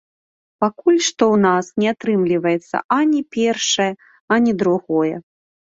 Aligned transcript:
Пакуль 0.63 0.97
што 1.07 1.23
ў 1.33 1.37
нас 1.47 1.65
не 1.83 1.87
атрымліваецца 1.93 2.75
ані 2.99 3.21
першае, 3.39 3.91
ані 4.39 4.51
другое. 4.65 5.15